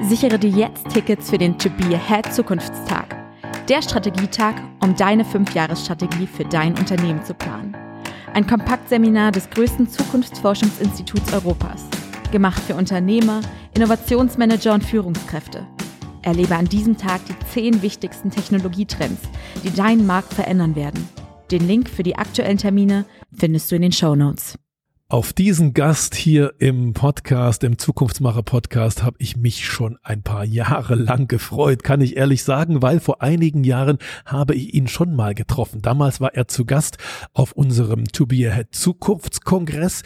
Sichere 0.00 0.38
dir 0.38 0.50
jetzt 0.50 0.88
Tickets 0.90 1.30
für 1.30 1.38
den 1.38 1.58
To 1.58 1.70
Be 1.70 1.94
Ahead 1.94 2.32
Zukunftstag. 2.32 3.16
Der 3.68 3.80
Strategietag, 3.80 4.54
um 4.82 4.94
deine 4.96 5.24
5-Jahres-Strategie 5.24 6.26
für 6.26 6.44
dein 6.44 6.76
Unternehmen 6.76 7.24
zu 7.24 7.32
planen. 7.32 7.76
Ein 8.32 8.46
Kompaktseminar 8.46 9.30
des 9.30 9.48
größten 9.50 9.88
Zukunftsforschungsinstituts 9.88 11.32
Europas. 11.32 11.84
Gemacht 12.32 12.62
für 12.62 12.74
Unternehmer, 12.74 13.40
Innovationsmanager 13.74 14.74
und 14.74 14.84
Führungskräfte. 14.84 15.66
Erlebe 16.22 16.56
an 16.56 16.66
diesem 16.66 16.96
Tag 16.96 17.20
die 17.26 17.46
10 17.52 17.82
wichtigsten 17.82 18.30
Technologietrends, 18.30 19.22
die 19.62 19.70
deinen 19.70 20.06
Markt 20.06 20.34
verändern 20.34 20.74
werden. 20.74 21.08
Den 21.50 21.66
Link 21.66 21.88
für 21.88 22.02
die 22.02 22.16
aktuellen 22.16 22.58
Termine 22.58 23.04
findest 23.32 23.70
du 23.70 23.76
in 23.76 23.82
den 23.82 23.92
Show 23.92 24.16
Notes. 24.16 24.58
Auf 25.14 25.32
diesen 25.32 25.74
Gast 25.74 26.16
hier 26.16 26.54
im 26.58 26.92
Podcast, 26.92 27.62
im 27.62 27.78
Zukunftsmacher 27.78 28.42
Podcast, 28.42 29.04
habe 29.04 29.14
ich 29.20 29.36
mich 29.36 29.64
schon 29.64 29.96
ein 30.02 30.24
paar 30.24 30.44
Jahre 30.44 30.96
lang 30.96 31.28
gefreut, 31.28 31.84
kann 31.84 32.00
ich 32.00 32.16
ehrlich 32.16 32.42
sagen, 32.42 32.82
weil 32.82 32.98
vor 32.98 33.22
einigen 33.22 33.62
Jahren 33.62 33.98
habe 34.26 34.56
ich 34.56 34.74
ihn 34.74 34.88
schon 34.88 35.14
mal 35.14 35.32
getroffen. 35.32 35.82
Damals 35.82 36.20
war 36.20 36.34
er 36.34 36.48
zu 36.48 36.64
Gast 36.64 36.98
auf 37.32 37.52
unserem 37.52 38.06
To 38.06 38.26
Be 38.26 38.50
Ahead 38.50 38.74
Zukunftskongress. 38.74 40.02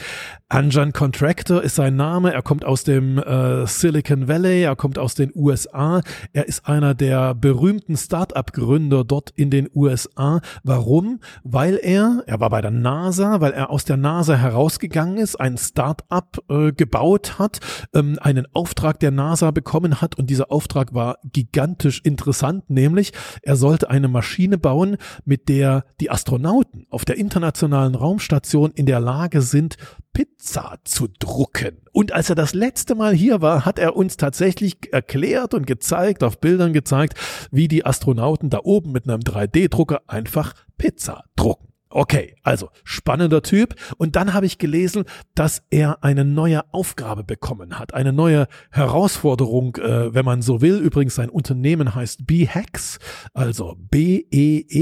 Anjan 0.50 0.92
Contractor 0.92 1.62
ist 1.62 1.76
sein 1.76 1.96
Name. 1.96 2.34
Er 2.34 2.42
kommt 2.42 2.66
aus 2.66 2.84
dem 2.84 3.16
äh, 3.16 3.66
Silicon 3.66 4.28
Valley, 4.28 4.60
er 4.64 4.76
kommt 4.76 4.98
aus 4.98 5.14
den 5.14 5.32
USA. 5.34 6.02
Er 6.34 6.48
ist 6.48 6.68
einer 6.68 6.94
der 6.94 7.34
berühmten 7.34 7.96
Start-up-Gründer 7.96 9.04
dort 9.04 9.30
in 9.36 9.48
den 9.48 9.70
USA. 9.74 10.42
Warum? 10.64 11.20
Weil 11.44 11.80
er, 11.82 12.24
er 12.26 12.40
war 12.40 12.50
bei 12.50 12.60
der 12.60 12.72
NASA, 12.72 13.40
weil 13.40 13.52
er 13.52 13.70
aus 13.70 13.86
der 13.86 13.96
NASA 13.96 14.34
herausgegangen 14.34 14.97
ist, 15.06 15.36
ein 15.36 15.56
Start-up 15.56 16.38
äh, 16.48 16.72
gebaut 16.72 17.38
hat, 17.38 17.60
ähm, 17.94 18.18
einen 18.20 18.46
Auftrag 18.52 18.98
der 19.00 19.10
NASA 19.10 19.50
bekommen 19.50 20.00
hat 20.00 20.18
und 20.18 20.28
dieser 20.28 20.50
Auftrag 20.50 20.94
war 20.94 21.18
gigantisch 21.24 22.00
interessant, 22.02 22.68
nämlich 22.68 23.12
er 23.42 23.56
sollte 23.56 23.90
eine 23.90 24.08
Maschine 24.08 24.58
bauen, 24.58 24.96
mit 25.24 25.48
der 25.48 25.84
die 26.00 26.10
Astronauten 26.10 26.86
auf 26.90 27.04
der 27.04 27.16
internationalen 27.16 27.94
Raumstation 27.94 28.72
in 28.72 28.86
der 28.86 29.00
Lage 29.00 29.40
sind, 29.42 29.76
Pizza 30.12 30.78
zu 30.82 31.06
drucken. 31.20 31.82
Und 31.92 32.12
als 32.12 32.28
er 32.28 32.34
das 32.34 32.52
letzte 32.52 32.96
Mal 32.96 33.14
hier 33.14 33.40
war, 33.40 33.64
hat 33.64 33.78
er 33.78 33.94
uns 33.94 34.16
tatsächlich 34.16 34.92
erklärt 34.92 35.54
und 35.54 35.66
gezeigt, 35.66 36.24
auf 36.24 36.40
Bildern 36.40 36.72
gezeigt, 36.72 37.14
wie 37.52 37.68
die 37.68 37.86
Astronauten 37.86 38.50
da 38.50 38.60
oben 38.64 38.90
mit 38.90 39.08
einem 39.08 39.20
3D-Drucker 39.20 40.02
einfach 40.08 40.54
Pizza 40.76 41.24
drucken. 41.36 41.67
Okay, 41.90 42.34
also 42.42 42.68
spannender 42.84 43.40
Typ. 43.42 43.74
Und 43.96 44.14
dann 44.14 44.34
habe 44.34 44.44
ich 44.44 44.58
gelesen, 44.58 45.04
dass 45.34 45.62
er 45.70 46.04
eine 46.04 46.26
neue 46.26 46.62
Aufgabe 46.72 47.24
bekommen 47.24 47.78
hat, 47.78 47.94
eine 47.94 48.12
neue 48.12 48.46
Herausforderung, 48.70 49.76
äh, 49.76 50.12
wenn 50.12 50.26
man 50.26 50.42
so 50.42 50.60
will. 50.60 50.76
Übrigens, 50.76 51.14
sein 51.14 51.30
Unternehmen 51.30 51.94
heißt 51.94 52.26
B-Hex, 52.26 52.98
also 53.32 53.76
B-E-E-H-E-X, 53.90 54.72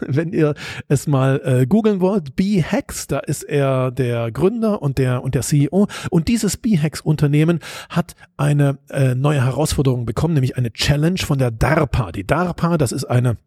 wenn 0.06 0.32
ihr 0.32 0.54
es 0.86 1.08
mal 1.08 1.40
äh, 1.44 1.66
googeln 1.66 2.00
wollt. 2.00 2.36
B-Hex, 2.36 3.08
da 3.08 3.18
ist 3.18 3.42
er 3.42 3.90
der 3.90 4.30
Gründer 4.30 4.80
und 4.80 4.98
der, 4.98 5.24
und 5.24 5.34
der 5.34 5.42
CEO. 5.42 5.88
Und 6.10 6.28
dieses 6.28 6.56
B-Hex-Unternehmen 6.56 7.58
hat 7.88 8.14
eine 8.36 8.78
äh, 8.90 9.16
neue 9.16 9.44
Herausforderung 9.44 10.06
bekommen, 10.06 10.34
nämlich 10.34 10.56
eine 10.56 10.72
Challenge 10.72 11.18
von 11.18 11.38
der 11.38 11.50
DARPA. 11.50 12.12
Die 12.12 12.24
DARPA, 12.24 12.78
das 12.78 12.92
ist 12.92 13.06
eine 13.06 13.38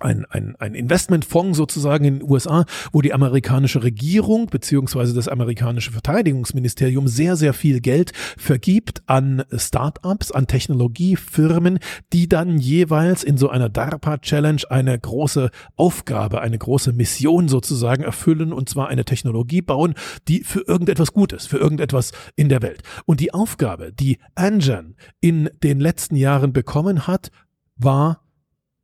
ein, 0.00 0.26
ein, 0.26 0.56
ein 0.58 0.74
Investmentfonds 0.74 1.56
sozusagen 1.56 2.04
in 2.04 2.18
den 2.18 2.30
USA, 2.30 2.64
wo 2.92 3.00
die 3.00 3.14
amerikanische 3.14 3.82
Regierung 3.82 4.46
beziehungsweise 4.46 5.14
das 5.14 5.28
amerikanische 5.28 5.92
Verteidigungsministerium 5.92 7.08
sehr, 7.08 7.36
sehr 7.36 7.54
viel 7.54 7.80
Geld 7.80 8.12
vergibt 8.36 9.02
an 9.06 9.44
Startups, 9.52 10.32
an 10.32 10.46
Technologiefirmen, 10.46 11.78
die 12.12 12.28
dann 12.28 12.58
jeweils 12.58 13.24
in 13.24 13.38
so 13.38 13.48
einer 13.48 13.68
DARPA-Challenge 13.68 14.62
eine 14.68 14.98
große 14.98 15.50
Aufgabe, 15.76 16.40
eine 16.40 16.58
große 16.58 16.92
Mission 16.92 17.48
sozusagen 17.48 18.02
erfüllen 18.02 18.52
und 18.52 18.68
zwar 18.68 18.88
eine 18.88 19.04
Technologie 19.04 19.62
bauen, 19.62 19.94
die 20.28 20.44
für 20.44 20.60
irgendetwas 20.60 21.12
gut 21.12 21.32
ist, 21.32 21.46
für 21.48 21.58
irgendetwas 21.58 22.12
in 22.36 22.48
der 22.48 22.62
Welt. 22.62 22.82
Und 23.06 23.20
die 23.20 23.32
Aufgabe, 23.32 23.92
die 23.92 24.18
Anjan 24.34 24.96
in 25.20 25.48
den 25.62 25.80
letzten 25.80 26.16
Jahren 26.16 26.52
bekommen 26.52 27.06
hat, 27.06 27.30
war 27.76 28.25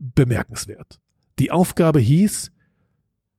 bemerkenswert. 0.02 1.00
Die 1.38 1.50
Aufgabe 1.50 2.00
hieß, 2.00 2.52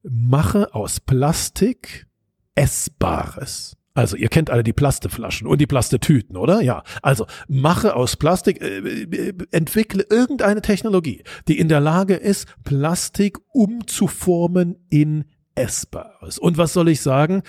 mache 0.03 0.73
aus 0.73 0.99
Plastik 0.99 2.07
Essbares. 2.55 3.77
Also 3.95 4.15
ihr 4.15 4.29
kennt 4.29 4.49
alle 4.49 4.63
die 4.63 4.73
Plasteflaschen 4.73 5.45
und 5.45 5.61
die 5.61 5.67
Plastetüten, 5.67 6.35
oder? 6.35 6.61
Ja. 6.61 6.83
Also 7.03 7.27
mache 7.47 7.95
aus 7.95 8.15
Plastik, 8.15 8.61
äh, 8.61 8.79
äh, 8.79 9.33
entwickle 9.51 10.05
irgendeine 10.09 10.61
Technologie, 10.61 11.23
die 11.47 11.59
in 11.59 11.67
der 11.67 11.79
Lage 11.79 12.15
ist, 12.15 12.47
Plastik 12.63 13.37
umzuformen 13.49 14.77
in 14.89 15.25
Essbares. 15.53 16.39
Und 16.39 16.57
was 16.57 16.73
soll 16.73 16.89
ich 16.89 17.01
sagen? 17.01 17.43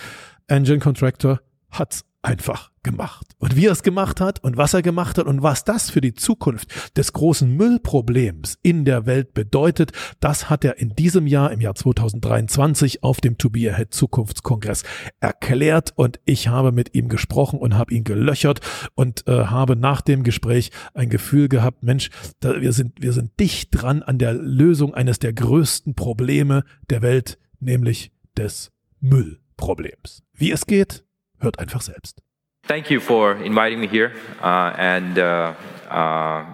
Engine 0.46 0.80
Contractor 0.80 1.40
hat's 1.70 2.04
einfach 2.24 2.70
gemacht. 2.82 3.34
Und 3.38 3.56
wie 3.56 3.66
er 3.66 3.72
es 3.72 3.82
gemacht 3.82 4.20
hat 4.20 4.42
und 4.42 4.56
was 4.56 4.74
er 4.74 4.82
gemacht 4.82 5.18
hat 5.18 5.26
und 5.26 5.42
was 5.42 5.64
das 5.64 5.90
für 5.90 6.00
die 6.00 6.14
Zukunft 6.14 6.96
des 6.96 7.12
großen 7.12 7.50
Müllproblems 7.54 8.58
in 8.62 8.84
der 8.84 9.06
Welt 9.06 9.34
bedeutet, 9.34 9.92
das 10.20 10.50
hat 10.50 10.64
er 10.64 10.78
in 10.78 10.90
diesem 10.90 11.26
Jahr, 11.26 11.52
im 11.52 11.60
Jahr 11.60 11.74
2023, 11.74 13.02
auf 13.02 13.20
dem 13.20 13.38
To 13.38 13.50
Be 13.50 13.70
Ahead 13.70 13.92
Zukunftskongress 13.92 14.84
erklärt 15.20 15.92
und 15.96 16.20
ich 16.24 16.48
habe 16.48 16.72
mit 16.72 16.94
ihm 16.94 17.08
gesprochen 17.08 17.58
und 17.58 17.74
habe 17.74 17.92
ihn 17.92 18.04
gelöchert 18.04 18.60
und 18.94 19.26
äh, 19.26 19.46
habe 19.46 19.76
nach 19.76 20.00
dem 20.00 20.22
Gespräch 20.22 20.70
ein 20.94 21.08
Gefühl 21.08 21.48
gehabt, 21.48 21.82
Mensch, 21.82 22.10
da, 22.40 22.60
wir 22.60 22.72
sind, 22.72 23.00
wir 23.00 23.12
sind 23.12 23.38
dicht 23.40 23.68
dran 23.72 24.02
an 24.02 24.18
der 24.18 24.34
Lösung 24.34 24.94
eines 24.94 25.18
der 25.18 25.32
größten 25.32 25.94
Probleme 25.94 26.64
der 26.90 27.02
Welt, 27.02 27.38
nämlich 27.60 28.12
des 28.36 28.72
Müllproblems. 29.00 30.22
Wie 30.34 30.50
es 30.50 30.66
geht, 30.66 31.04
hört 31.44 31.58
einfach 31.58 31.82
selbst. 31.82 32.22
Thank 32.66 32.90
you 32.90 33.00
for 33.00 33.36
inviting 33.44 33.78
me 33.78 33.86
here. 33.86 34.12
Uh, 34.42 34.72
and 34.78 35.18
uh, 35.18 35.54
uh, 35.90 36.44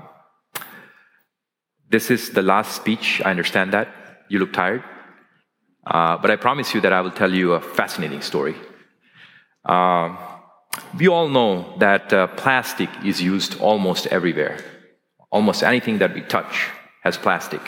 this 1.89 2.11
is 2.11 2.33
the 2.33 2.43
last 2.43 2.75
speech. 2.75 3.23
I 3.25 3.31
understand 3.31 3.73
that. 3.73 3.89
You 4.29 4.41
look 4.41 4.53
tired. 4.53 4.83
Uh, 5.87 6.19
but 6.19 6.31
I 6.31 6.37
promise 6.37 6.75
you 6.75 6.81
that 6.83 6.93
I 6.93 7.01
will 7.01 7.13
tell 7.13 7.33
you 7.33 7.53
a 7.53 7.61
fascinating 7.61 8.23
story. 8.23 8.55
Uh, 9.65 10.17
we 10.99 11.09
all 11.09 11.29
know 11.29 11.75
that 11.79 12.13
uh, 12.13 12.27
plastic 12.29 12.89
is 13.05 13.23
used 13.23 13.61
almost 13.61 14.07
everywhere. 14.09 14.59
Almost 15.31 15.63
anything 15.63 15.99
that 15.99 16.15
we 16.15 16.23
touch 16.23 16.69
has 17.03 17.17
plastic. 17.17 17.61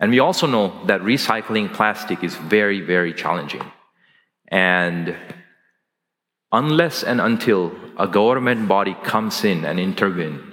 And 0.00 0.10
we 0.10 0.18
also 0.18 0.46
know 0.46 0.84
that 0.86 1.00
recycling 1.02 1.72
plastic 1.72 2.24
is 2.24 2.34
very, 2.36 2.80
very 2.80 3.12
challenging. 3.14 3.62
And 4.48 5.14
unless 6.54 7.02
and 7.02 7.20
until 7.20 7.72
a 7.98 8.06
government 8.06 8.68
body 8.68 8.96
comes 9.02 9.44
in 9.44 9.64
and 9.64 9.80
intervene 9.80 10.52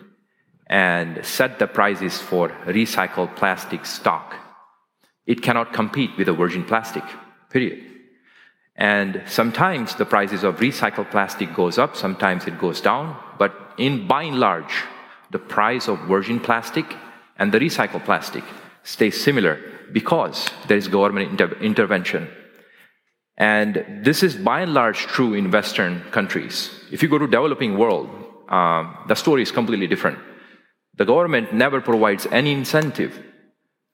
and 0.65 1.23
set 1.23 1.59
the 1.59 1.67
prices 1.67 2.17
for 2.17 2.49
recycled 2.65 3.35
plastic 3.35 3.85
stock, 3.85 4.35
it 5.27 5.43
cannot 5.43 5.73
compete 5.73 6.09
with 6.17 6.27
a 6.27 6.33
virgin 6.33 6.63
plastic, 6.65 7.03
period. 7.51 7.79
And 8.75 9.21
sometimes 9.27 9.93
the 9.95 10.05
prices 10.05 10.43
of 10.43 10.57
recycled 10.57 11.11
plastic 11.11 11.53
goes 11.53 11.77
up, 11.77 11.95
sometimes 11.95 12.47
it 12.47 12.57
goes 12.57 12.81
down, 12.81 13.15
but 13.37 13.53
in 13.77 14.07
by 14.07 14.23
and 14.23 14.39
large, 14.39 14.73
the 15.29 15.39
price 15.39 15.87
of 15.87 15.99
virgin 16.07 16.39
plastic 16.39 16.95
and 17.37 17.51
the 17.51 17.59
recycled 17.59 18.05
plastic 18.05 18.43
stays 18.83 19.21
similar 19.21 19.59
because 19.91 20.49
there 20.67 20.77
is 20.77 20.87
government 20.87 21.29
inter- 21.29 21.57
intervention 21.61 22.27
and 23.37 24.03
this 24.03 24.23
is 24.23 24.35
by 24.35 24.61
and 24.61 24.73
large 24.73 24.99
true 24.99 25.33
in 25.33 25.51
Western 25.51 26.01
countries. 26.11 26.69
If 26.91 27.01
you 27.01 27.09
go 27.09 27.17
to 27.17 27.27
developing 27.27 27.77
world, 27.77 28.09
um, 28.49 28.97
the 29.07 29.15
story 29.15 29.41
is 29.41 29.51
completely 29.51 29.87
different. 29.87 30.19
The 30.97 31.05
government 31.05 31.53
never 31.53 31.81
provides 31.81 32.27
any 32.31 32.51
incentive 32.51 33.19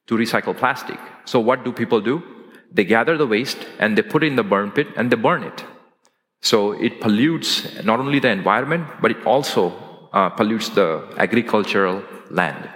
to 0.08 0.16
recycle 0.16 0.56
plastic. 0.56 0.98
So 1.24 1.38
what 1.40 1.64
do 1.64 1.72
people 1.72 2.00
do? 2.00 2.22
They 2.72 2.84
gather 2.84 3.16
the 3.16 3.26
waste 3.26 3.58
and 3.78 3.96
they 3.96 4.02
put 4.02 4.22
it 4.24 4.26
in 4.26 4.36
the 4.36 4.42
burn 4.42 4.72
pit 4.72 4.88
and 4.96 5.10
they 5.10 5.16
burn 5.16 5.42
it. 5.44 5.64
So 6.42 6.72
it 6.72 7.00
pollutes 7.00 7.82
not 7.84 8.00
only 8.00 8.18
the 8.18 8.30
environment, 8.30 8.86
but 9.00 9.10
it 9.10 9.24
also 9.26 9.72
uh, 10.12 10.30
pollutes 10.30 10.70
the 10.70 11.14
agricultural 11.16 12.02
land. 12.30 12.68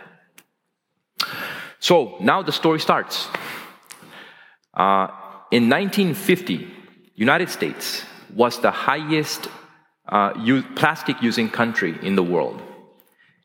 So 1.80 2.16
now 2.20 2.42
the 2.42 2.52
story 2.52 2.80
starts. 2.80 3.28
Uh, 4.72 5.08
in 5.52 5.68
1950, 5.68 6.66
United 7.14 7.50
States 7.50 8.04
was 8.34 8.58
the 8.60 8.70
highest 8.70 9.48
uh, 10.08 10.32
plastic 10.74 11.20
using 11.20 11.50
country 11.50 11.94
in 12.02 12.16
the 12.16 12.22
world. 12.22 12.62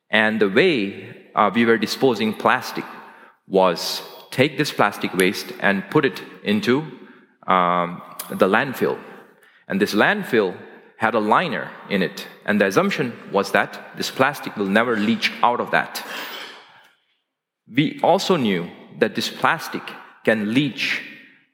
And 0.09 0.39
the 0.39 0.48
way 0.48 1.30
uh, 1.36 1.51
we 1.54 1.65
were 1.65 1.77
disposing 1.77 2.33
plastic 2.33 2.86
was 3.45 4.01
take 4.31 4.57
this 4.57 4.71
plastic 4.71 5.13
waste 5.15 5.51
and 5.59 5.83
put 5.89 6.06
it 6.06 6.21
into 6.44 6.80
um, 7.45 8.01
the 8.30 8.48
landfill. 8.48 8.98
And 9.68 9.81
this 9.81 9.94
landfill 9.94 10.56
had 10.95 11.13
a 11.13 11.19
liner 11.19 11.69
in 11.89 12.01
it, 12.01 12.25
and 12.45 12.62
the 12.62 12.68
assumption 12.68 13.12
was 13.33 13.51
that 13.51 13.98
this 13.98 14.10
plastic 14.10 14.56
will 14.56 14.65
never 14.80 14.95
leach 14.95 15.33
out 15.44 15.60
of 15.60 15.71
that. 15.71 16.06
We 17.68 18.00
also 18.01 18.38
knew 18.38 18.71
that 19.00 19.13
this 19.13 19.30
plastic 19.30 19.83
can 20.24 20.53
leach 20.53 21.03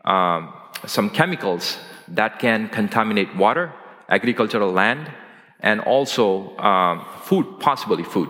um, 0.06 0.54
some 0.86 1.10
chemicals 1.10 1.78
that 2.08 2.40
can 2.40 2.70
contaminate 2.70 3.36
water, 3.36 3.74
agricultural 4.10 4.72
land, 4.72 5.12
and 5.60 5.80
also 5.82 6.56
um, 6.58 7.06
food, 7.22 7.60
possibly 7.60 8.04
food. 8.04 8.30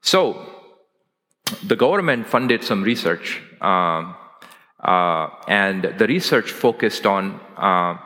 So 0.00 0.46
the 1.62 1.76
government 1.76 2.26
funded 2.26 2.64
some 2.64 2.82
research, 2.82 3.40
um, 3.60 4.16
uh, 4.82 5.28
and 5.46 5.94
the 5.98 6.06
research 6.06 6.50
focused 6.50 7.06
on 7.06 7.38
uh, 7.56 7.98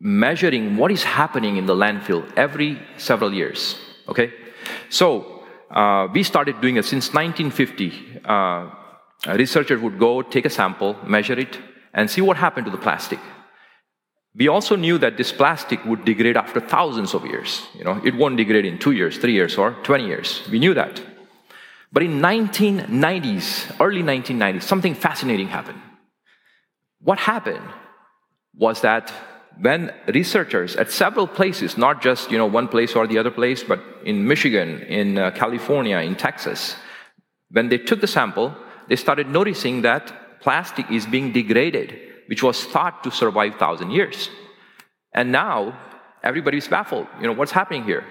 measuring 0.00 0.76
what 0.76 0.90
is 0.90 1.04
happening 1.04 1.56
in 1.56 1.66
the 1.66 1.74
landfill 1.74 2.26
every 2.36 2.80
several 2.96 3.32
years. 3.32 3.76
Okay, 4.08 4.32
so 4.88 5.44
uh, 5.70 6.08
we 6.12 6.22
started 6.22 6.60
doing 6.60 6.76
it 6.76 6.84
since 6.84 7.12
1950. 7.14 8.81
A 9.26 9.36
researcher 9.36 9.78
would 9.78 9.98
go 9.98 10.22
take 10.22 10.46
a 10.46 10.50
sample, 10.50 10.96
measure 11.06 11.38
it, 11.38 11.58
and 11.94 12.10
see 12.10 12.20
what 12.20 12.36
happened 12.36 12.66
to 12.66 12.72
the 12.72 12.78
plastic. 12.78 13.20
We 14.34 14.48
also 14.48 14.76
knew 14.76 14.98
that 14.98 15.16
this 15.16 15.30
plastic 15.30 15.84
would 15.84 16.04
degrade 16.04 16.36
after 16.36 16.58
thousands 16.58 17.14
of 17.14 17.26
years. 17.26 17.62
You 17.74 17.84
know, 17.84 18.00
it 18.04 18.14
won't 18.14 18.38
degrade 18.38 18.64
in 18.64 18.78
two 18.78 18.92
years, 18.92 19.18
three 19.18 19.34
years, 19.34 19.58
or 19.58 19.72
20 19.82 20.06
years. 20.06 20.42
We 20.50 20.58
knew 20.58 20.74
that. 20.74 21.00
But 21.92 22.02
in 22.02 22.20
1990s, 22.20 23.76
early 23.78 24.02
1990s, 24.02 24.62
something 24.62 24.94
fascinating 24.94 25.48
happened. 25.48 25.80
What 27.00 27.18
happened 27.18 27.68
was 28.56 28.80
that 28.80 29.12
when 29.60 29.92
researchers 30.08 30.76
at 30.76 30.90
several 30.90 31.26
places, 31.26 31.76
not 31.76 32.00
just 32.00 32.30
you 32.30 32.38
know 32.38 32.46
one 32.46 32.68
place 32.68 32.96
or 32.96 33.06
the 33.06 33.18
other 33.18 33.30
place, 33.30 33.62
but 33.62 33.80
in 34.04 34.26
Michigan, 34.26 34.80
in 34.82 35.18
uh, 35.18 35.30
California, 35.32 35.98
in 35.98 36.16
Texas, 36.16 36.74
when 37.50 37.68
they 37.68 37.76
took 37.76 38.00
the 38.00 38.06
sample, 38.06 38.54
they 38.92 38.96
started 38.96 39.26
noticing 39.26 39.80
that 39.88 40.12
plastic 40.42 40.90
is 40.90 41.06
being 41.06 41.32
degraded, 41.32 41.98
which 42.26 42.42
was 42.42 42.62
thought 42.62 43.02
to 43.02 43.10
survive 43.10 43.54
thousand 43.54 43.90
years. 43.90 44.28
And 45.14 45.32
now 45.32 45.80
everybody's 46.22 46.68
baffled. 46.68 47.06
You 47.18 47.26
know 47.26 47.32
what's 47.32 47.52
happening 47.52 47.84
here? 47.84 48.04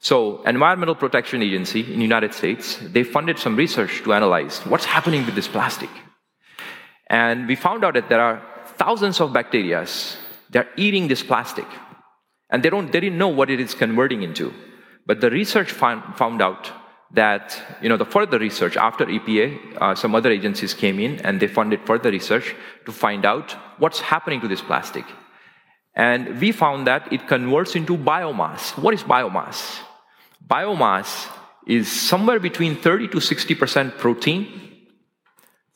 So, 0.00 0.42
Environmental 0.42 0.94
Protection 0.94 1.42
Agency 1.42 1.80
in 1.80 1.96
the 1.96 2.08
United 2.12 2.34
States, 2.34 2.76
they 2.76 3.04
funded 3.04 3.38
some 3.38 3.56
research 3.56 4.02
to 4.02 4.12
analyze 4.12 4.58
what's 4.66 4.84
happening 4.84 5.24
with 5.24 5.34
this 5.34 5.48
plastic. 5.48 5.88
And 7.08 7.48
we 7.48 7.56
found 7.56 7.82
out 7.82 7.94
that 7.94 8.10
there 8.10 8.20
are 8.20 8.42
thousands 8.76 9.18
of 9.18 9.32
bacteria 9.32 9.86
they're 10.50 10.68
eating 10.76 11.08
this 11.08 11.22
plastic. 11.22 11.68
And 12.50 12.62
they, 12.62 12.68
don't, 12.68 12.92
they 12.92 13.00
didn't 13.00 13.16
know 13.16 13.28
what 13.28 13.48
it 13.48 13.60
is 13.60 13.72
converting 13.72 14.22
into. 14.22 14.52
But 15.06 15.22
the 15.22 15.30
research 15.30 15.72
found, 15.72 16.18
found 16.18 16.42
out 16.42 16.70
that, 17.14 17.60
you 17.82 17.88
know, 17.88 17.96
the 17.96 18.06
further 18.06 18.38
research 18.38 18.76
after 18.76 19.04
EPA, 19.04 19.76
uh, 19.80 19.94
some 19.94 20.14
other 20.14 20.30
agencies 20.30 20.72
came 20.72 20.98
in 20.98 21.18
and 21.20 21.40
they 21.40 21.46
funded 21.46 21.80
further 21.86 22.10
research 22.10 22.54
to 22.86 22.92
find 22.92 23.26
out 23.26 23.52
what's 23.78 24.00
happening 24.00 24.40
to 24.40 24.48
this 24.48 24.62
plastic. 24.62 25.04
And 25.94 26.40
we 26.40 26.52
found 26.52 26.86
that 26.86 27.12
it 27.12 27.28
converts 27.28 27.76
into 27.76 27.98
biomass. 27.98 28.78
What 28.78 28.94
is 28.94 29.02
biomass? 29.02 29.80
Biomass 30.48 31.28
is 31.66 31.90
somewhere 31.90 32.40
between 32.40 32.76
30 32.76 33.08
to 33.08 33.18
60% 33.18 33.98
protein, 33.98 34.46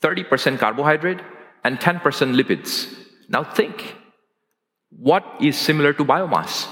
30% 0.01 0.59
carbohydrate, 0.59 1.21
and 1.65 1.79
10% 1.79 2.01
lipids. 2.35 2.93
Now 3.29 3.45
think 3.45 3.95
what 4.91 5.25
is 5.41 5.59
similar 5.59 5.93
to 5.93 6.05
biomass? 6.05 6.67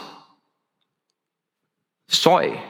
Soy 2.08 2.60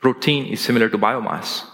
protein 0.00 0.46
is 0.46 0.60
similar 0.60 0.88
to 0.88 0.98
biomass. 0.98 1.64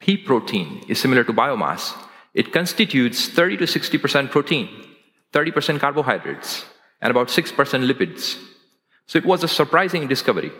Pea 0.00 0.16
protein 0.16 0.84
is 0.88 1.00
similar 1.00 1.24
to 1.24 1.32
biomass. 1.32 1.94
It 2.34 2.52
constitutes 2.52 3.28
30 3.28 3.56
to 3.58 3.64
60% 3.64 4.30
protein, 4.30 4.68
30% 5.32 5.80
carbohydrates, 5.80 6.66
and 7.00 7.10
about 7.10 7.28
6% 7.28 7.54
lipids. 7.90 8.38
So 9.06 9.18
it 9.18 9.24
was 9.24 9.42
a 9.42 9.48
surprising 9.48 10.08
discovery 10.08 10.52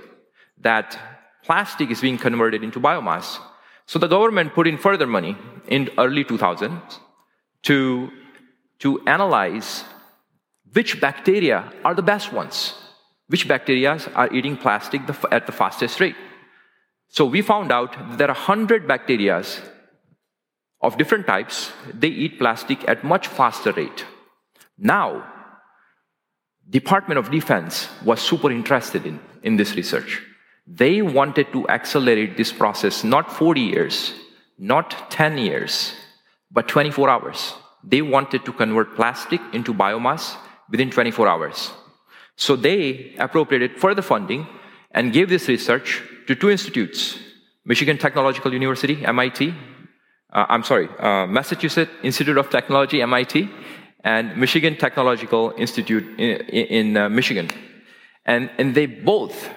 that 0.61 0.99
plastic 1.45 1.91
is 1.91 2.01
being 2.01 2.19
converted 2.19 2.63
into 2.63 2.81
biomass. 2.81 3.39
So 3.87 3.99
the 3.99 4.09
government 4.09 4.55
put 4.55 4.67
in 4.67 4.79
further 4.79 5.07
money 5.07 5.37
in 5.69 5.91
early 5.99 6.25
2000s 6.25 6.99
to, 7.65 8.11
to 8.79 9.01
analyze 9.07 9.85
which 10.73 11.01
bacteria 11.01 11.73
are 11.85 11.95
the 11.95 12.03
best 12.03 12.33
ones, 12.33 12.75
which 13.29 13.47
bacteria 13.47 13.99
are 14.15 14.33
eating 14.33 14.57
plastic 14.57 15.03
at 15.31 15.47
the 15.47 15.53
fastest 15.53 16.01
rate. 16.01 16.17
So 17.09 17.25
we 17.25 17.43
found 17.43 17.73
out 17.73 17.93
that 17.93 18.19
there 18.19 18.29
are 18.29 18.35
100 18.35 18.87
bacteria 18.87 19.43
of 20.81 20.99
different 20.99 21.27
types, 21.27 21.73
they 21.93 22.09
eat 22.09 22.39
plastic 22.39 22.87
at 22.89 23.05
much 23.05 23.27
faster 23.27 23.73
rate. 23.73 24.05
Now, 24.79 25.25
Department 26.69 27.19
of 27.19 27.31
Defense 27.31 27.89
was 28.05 28.21
super 28.21 28.51
interested 28.51 29.07
in, 29.07 29.21
in 29.43 29.57
this 29.57 29.75
research. 29.75 30.23
They 30.67 31.01
wanted 31.01 31.53
to 31.53 31.69
accelerate 31.69 32.37
this 32.37 32.53
process 32.53 33.05
not 33.05 33.33
40 33.33 33.61
years, 33.61 34.15
not 34.59 35.11
10 35.11 35.39
years, 35.39 35.95
but 36.51 36.69
24 36.69 37.09
hours. 37.09 37.55
They 37.85 38.03
wanted 38.03 38.45
to 38.45 38.53
convert 38.53 38.97
plastic 38.97 39.41
into 39.53 39.73
biomass 39.73 40.37
within 40.71 40.91
24 40.91 41.29
hours. 41.29 41.71
So 42.37 42.57
they 42.57 43.15
appropriated 43.19 43.79
further 43.79 44.03
funding 44.03 44.47
and 44.91 45.13
gave 45.13 45.29
this 45.29 45.49
research 45.49 46.03
to 46.27 46.35
two 46.35 46.51
institutes 46.51 47.19
Michigan 47.65 47.99
Technological 47.99 48.53
University, 48.53 49.05
MIT, 49.05 49.53
uh, 50.33 50.47
I'm 50.49 50.63
sorry, 50.63 50.89
uh, 50.99 51.27
Massachusetts 51.27 51.91
Institute 52.03 52.37
of 52.37 52.49
Technology, 52.51 53.03
MIT, 53.03 53.49
and 54.05 54.37
Michigan 54.37 54.77
Technological 54.77 55.53
Institute 55.59 56.05
in, 56.19 56.37
in 56.51 56.97
uh, 56.97 57.09
Michigan. 57.09 57.51
And, 58.25 58.51
and 58.59 58.75
they 58.75 58.87
both 58.87 59.49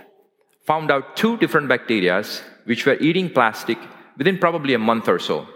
found 0.65 0.89
out 0.91 1.15
two 1.15 1.37
different 1.37 1.67
bacteria 1.67 2.23
which 2.65 2.85
were 2.85 2.97
eating 2.99 3.29
plastic 3.29 3.77
within 4.17 4.37
probably 4.37 4.73
a 4.73 4.79
month 4.79 5.07
or 5.07 5.19
so. 5.19 5.47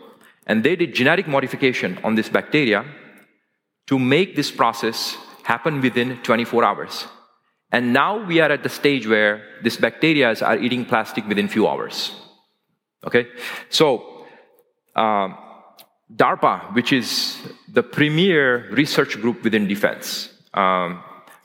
And 0.46 0.64
they 0.64 0.76
did 0.76 0.94
genetic 0.94 1.28
modification 1.28 2.00
on 2.04 2.16
this 2.16 2.30
bacteria 2.30 2.86
to 3.88 4.00
make 4.00 4.36
this 4.36 4.52
process 4.52 5.18
happen 5.44 5.82
within 5.82 6.18
24 6.24 6.64
hours. 6.64 7.06
And 7.74 7.92
now 7.92 8.24
we 8.24 8.40
are 8.40 8.52
at 8.52 8.62
the 8.62 8.70
stage 8.70 9.08
where 9.08 9.42
these 9.64 9.78
bacteria 9.78 10.36
are 10.42 10.58
eating 10.58 10.86
plastic 10.86 11.28
within 11.28 11.48
few 11.48 11.68
hours. 11.68 12.12
Okay? 13.04 13.28
So, 13.70 14.26
um, 14.96 15.36
DARPA, 16.16 16.76
which 16.76 16.94
is 16.94 17.36
the 17.68 17.82
premier 17.82 18.70
research 18.72 19.20
group 19.20 19.44
within 19.44 19.68
defense, 19.68 20.30
um, 20.54 21.02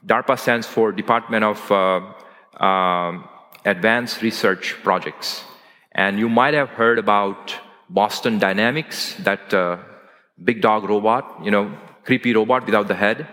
DARPA 0.07 0.39
stands 0.39 0.67
for 0.67 0.93
Department 0.93 1.45
of 1.45 1.73
uh, 1.73 2.63
um, 2.63 3.27
Advanced 3.65 4.21
Research 4.21 4.77
Projects. 4.83 5.43
And 5.93 6.19
you 6.19 6.29
might 6.29 6.53
have 6.53 6.69
heard 6.69 6.99
about 6.99 7.55
Boston 7.89 8.39
Dynamics, 8.39 9.15
that 9.21 9.55
uh, 9.55 9.79
big 10.45 10.61
dog 10.61 10.85
robot, 10.85 11.41
you 11.43 11.51
know, 11.51 11.75
creepy 12.05 12.35
robot 12.35 12.67
without 12.67 12.87
the 12.87 12.95
head 12.95 13.27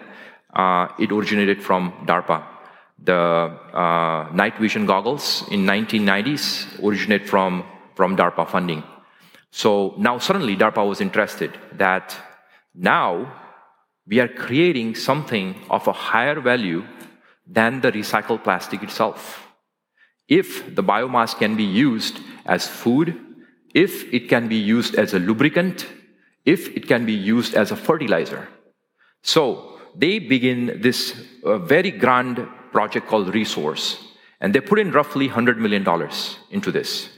uh, 0.55 0.87
it 0.97 1.11
originated 1.11 1.61
from 1.61 1.91
DARPA. 2.05 2.54
The 3.03 3.13
uh, 3.13 4.29
night 4.33 4.57
vision 4.57 4.85
goggles 4.85 5.43
in 5.51 5.65
1990s 5.65 6.83
originate 6.83 7.27
from, 7.27 7.63
from 7.95 8.15
DARPA 8.15 8.47
funding. 8.49 8.83
So 9.51 9.93
now 9.97 10.17
suddenly 10.17 10.55
DARPA 10.55 10.87
was 10.87 11.01
interested 11.01 11.57
that 11.73 12.15
now 12.73 13.33
we 14.07 14.19
are 14.19 14.27
creating 14.27 14.95
something 14.95 15.55
of 15.69 15.87
a 15.87 15.93
higher 15.93 16.39
value 16.39 16.85
than 17.47 17.81
the 17.81 17.91
recycled 17.91 18.43
plastic 18.43 18.83
itself. 18.83 19.47
If 20.27 20.75
the 20.75 20.83
biomass 20.83 21.37
can 21.37 21.55
be 21.55 21.63
used 21.63 22.19
as 22.45 22.67
food, 22.67 23.19
if 23.73 24.11
it 24.13 24.29
can 24.29 24.47
be 24.47 24.55
used 24.55 24.95
as 24.95 25.13
a 25.13 25.19
lubricant, 25.19 25.85
if 26.45 26.75
it 26.75 26.87
can 26.87 27.05
be 27.05 27.13
used 27.13 27.55
as 27.55 27.71
a 27.71 27.75
fertilizer. 27.75 28.47
So 29.21 29.79
they 29.95 30.19
begin 30.19 30.81
this 30.81 31.15
uh, 31.43 31.57
very 31.57 31.91
grand 31.91 32.47
project 32.75 33.07
called 33.07 33.27
ReSource. 33.33 33.85
And 34.41 34.53
they 34.53 34.61
put 34.69 34.79
in 34.79 34.91
roughly 34.91 35.29
$100 35.29 35.57
million 35.65 35.83
into 36.51 36.71
this. 36.77 37.09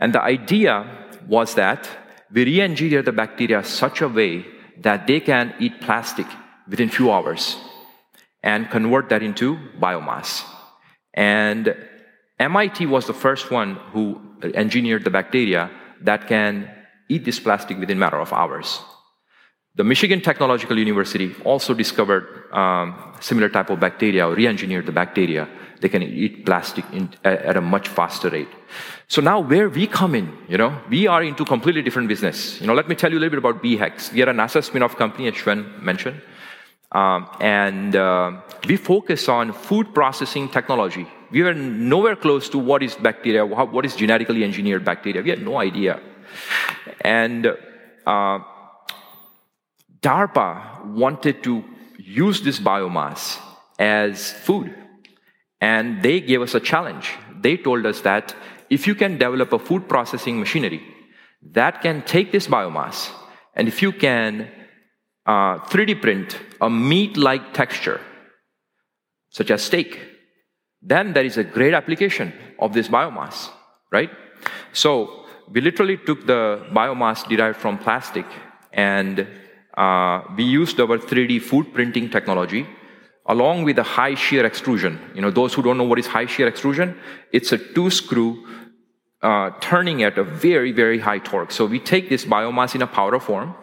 And 0.00 0.12
the 0.12 0.22
idea 0.22 0.74
was 1.36 1.54
that 1.54 1.88
we 2.32 2.44
re 2.44 2.60
engineer 2.60 3.02
the 3.02 3.16
bacteria 3.22 3.64
such 3.64 4.00
a 4.00 4.08
way 4.08 4.32
that 4.86 5.06
they 5.08 5.20
can 5.20 5.54
eat 5.58 5.80
plastic 5.80 6.28
within 6.70 6.88
few 6.88 7.10
hours 7.10 7.56
and 8.42 8.70
convert 8.70 9.08
that 9.08 9.22
into 9.22 9.58
biomass. 9.84 10.44
And 11.14 11.74
MIT 12.38 12.86
was 12.86 13.06
the 13.06 13.20
first 13.26 13.50
one 13.50 13.70
who 13.92 14.02
engineered 14.64 15.04
the 15.04 15.16
bacteria 15.18 15.70
that 16.02 16.28
can 16.28 16.70
eat 17.08 17.24
this 17.24 17.40
plastic 17.40 17.76
within 17.78 17.96
a 17.96 18.04
matter 18.04 18.20
of 18.20 18.32
hours. 18.32 18.68
The 19.76 19.84
Michigan 19.84 20.22
Technological 20.22 20.78
University 20.78 21.34
also 21.44 21.74
discovered 21.74 22.50
um, 22.50 23.12
similar 23.20 23.50
type 23.50 23.68
of 23.68 23.78
bacteria 23.78 24.26
or 24.26 24.34
re-engineered 24.34 24.86
the 24.86 24.92
bacteria. 24.92 25.46
They 25.82 25.90
can 25.90 26.02
eat 26.02 26.46
plastic 26.46 26.86
in, 26.94 27.10
at, 27.22 27.58
a 27.58 27.60
much 27.60 27.88
faster 27.88 28.30
rate. 28.30 28.48
So 29.08 29.20
now 29.20 29.40
where 29.40 29.68
we 29.68 29.86
come 29.86 30.14
in, 30.14 30.32
you 30.48 30.56
know, 30.56 30.80
we 30.88 31.06
are 31.06 31.22
into 31.22 31.44
completely 31.44 31.82
different 31.82 32.08
business. 32.08 32.58
You 32.58 32.66
know, 32.66 32.72
let 32.72 32.88
me 32.88 32.94
tell 32.94 33.12
you 33.12 33.18
a 33.18 33.20
little 33.20 33.38
bit 33.38 33.50
about 33.50 33.62
BeeHex. 33.62 34.14
We 34.14 34.22
are 34.22 34.30
an 34.30 34.38
NASA 34.38 34.64
spin-off 34.64 34.96
company, 34.96 35.28
as 35.28 35.36
Sven 35.36 35.70
mentioned. 35.84 36.22
Um, 36.92 37.28
and 37.38 37.94
uh, 37.94 38.40
we 38.66 38.78
focus 38.78 39.28
on 39.28 39.52
food 39.52 39.94
processing 39.94 40.48
technology. 40.48 41.06
We 41.30 41.42
were 41.42 41.52
nowhere 41.52 42.16
close 42.16 42.48
to 42.50 42.58
what 42.58 42.82
is 42.82 42.94
bacteria, 42.94 43.44
what 43.44 43.84
is 43.84 43.94
genetically 43.94 44.42
engineered 44.42 44.86
bacteria. 44.86 45.20
We 45.20 45.28
had 45.28 45.42
no 45.42 45.58
idea. 45.58 46.00
And 47.02 47.54
uh, 48.06 48.38
DARPA 50.00 50.84
wanted 50.86 51.42
to 51.44 51.64
use 51.98 52.42
this 52.42 52.58
biomass 52.58 53.38
as 53.78 54.32
food. 54.32 54.74
And 55.60 56.02
they 56.02 56.20
gave 56.20 56.42
us 56.42 56.54
a 56.54 56.60
challenge. 56.60 57.12
They 57.40 57.56
told 57.56 57.86
us 57.86 58.00
that 58.02 58.34
if 58.68 58.86
you 58.86 58.94
can 58.94 59.18
develop 59.18 59.52
a 59.52 59.58
food 59.58 59.88
processing 59.88 60.38
machinery 60.38 60.82
that 61.52 61.80
can 61.82 62.02
take 62.02 62.32
this 62.32 62.46
biomass, 62.48 63.10
and 63.54 63.68
if 63.68 63.80
you 63.80 63.92
can 63.92 64.50
uh, 65.24 65.58
3D 65.58 66.00
print 66.00 66.38
a 66.60 66.68
meat 66.68 67.16
like 67.16 67.54
texture, 67.54 68.00
such 69.30 69.50
as 69.50 69.62
steak, 69.62 70.00
then 70.82 71.12
there 71.12 71.24
is 71.24 71.36
a 71.36 71.44
great 71.44 71.74
application 71.74 72.32
of 72.58 72.72
this 72.72 72.88
biomass, 72.88 73.50
right? 73.90 74.10
So 74.72 75.26
we 75.48 75.60
literally 75.60 75.96
took 75.96 76.26
the 76.26 76.66
biomass 76.72 77.28
derived 77.28 77.58
from 77.58 77.78
plastic 77.78 78.26
and 78.72 79.26
uh, 79.76 80.22
we 80.36 80.44
used 80.44 80.80
our 80.80 80.98
3D 80.98 81.42
food 81.42 81.72
printing 81.74 82.08
technology 82.10 82.66
along 83.28 83.64
with 83.64 83.78
a 83.78 83.82
high 83.82 84.14
shear 84.14 84.46
extrusion. 84.46 85.00
You 85.14 85.20
know, 85.20 85.30
those 85.30 85.52
who 85.54 85.62
don't 85.62 85.76
know 85.76 85.84
what 85.84 85.98
is 85.98 86.06
high 86.06 86.26
shear 86.26 86.46
extrusion, 86.46 86.98
it's 87.32 87.52
a 87.52 87.58
two 87.58 87.90
screw 87.90 88.46
uh, 89.22 89.50
turning 89.60 90.02
at 90.02 90.16
a 90.18 90.24
very, 90.24 90.72
very 90.72 90.98
high 90.98 91.18
torque. 91.18 91.50
So 91.50 91.66
we 91.66 91.80
take 91.80 92.08
this 92.08 92.24
biomass 92.24 92.74
in 92.74 92.82
a 92.82 92.86
powder 92.86 93.18
form 93.18 93.54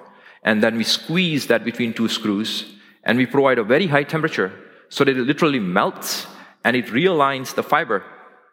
and 0.44 0.62
then 0.62 0.78
we 0.78 0.84
squeeze 0.84 1.48
that 1.48 1.64
between 1.64 1.94
two 1.94 2.10
screws 2.10 2.76
and 3.04 3.18
we 3.18 3.26
provide 3.26 3.58
a 3.58 3.64
very 3.64 3.88
high 3.88 4.04
temperature 4.04 4.52
so 4.90 5.04
that 5.04 5.18
it 5.18 5.24
literally 5.24 5.60
melts 5.60 6.28
and 6.64 6.76
it 6.76 6.88
realigns 6.88 7.56
the 7.56 7.64
fiber 7.64 8.04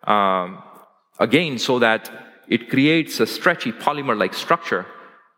um, 0.05 0.63
again 1.19 1.59
so 1.59 1.79
that 1.79 2.11
it 2.49 2.71
creates 2.71 3.21
a 3.21 3.27
stretchy 3.27 3.73
polymer 3.73 4.17
like 4.17 4.35
structure 4.35 4.87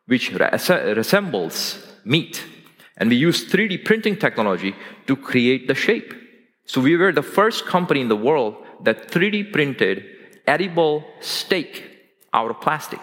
which 0.06 0.32
res- 0.32 0.68
resembles 0.68 1.91
meat. 2.04 2.44
And 2.96 3.10
we 3.10 3.16
use 3.16 3.44
3D 3.50 3.84
printing 3.84 4.16
technology 4.16 4.74
to 5.06 5.16
create 5.16 5.66
the 5.66 5.74
shape. 5.74 6.14
So 6.64 6.80
we 6.80 6.96
were 6.96 7.12
the 7.12 7.22
first 7.22 7.66
company 7.66 8.00
in 8.00 8.08
the 8.08 8.16
world 8.16 8.56
that 8.82 9.10
3D 9.10 9.52
printed 9.52 10.04
edible 10.46 11.04
steak 11.20 11.84
out 12.32 12.50
of 12.50 12.60
plastic. 12.60 13.00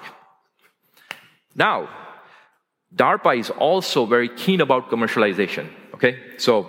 Now, 1.56 1.90
DARPA 2.96 3.40
is 3.40 3.50
also 3.50 4.06
very 4.06 4.30
keen 4.30 4.62
about 4.62 4.90
commercialization. 4.90 5.70
Okay, 5.94 6.18
so 6.38 6.68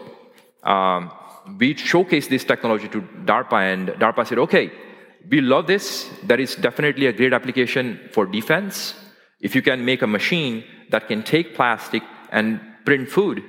um, 0.64 1.10
we 1.58 1.74
showcased 1.74 2.28
this 2.28 2.44
technology 2.44 2.88
to 2.88 3.00
DARPA, 3.00 3.72
and 3.72 3.88
DARPA 3.88 4.26
said, 4.26 4.38
"Okay, 4.38 4.70
we 5.28 5.40
love 5.40 5.66
this. 5.66 6.10
That 6.24 6.40
is 6.40 6.54
definitely 6.56 7.06
a 7.06 7.12
great 7.12 7.32
application 7.32 8.00
for 8.12 8.26
defense. 8.26 8.94
If 9.40 9.54
you 9.54 9.62
can 9.62 9.84
make 9.84 10.02
a 10.02 10.06
machine 10.06 10.64
that 10.90 11.08
can 11.08 11.22
take 11.22 11.54
plastic 11.54 12.02
and 12.30 12.60
print 12.84 13.08
food, 13.08 13.42